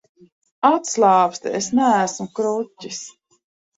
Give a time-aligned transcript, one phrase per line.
[0.69, 3.03] Atslābsti, es neesmu kruķis.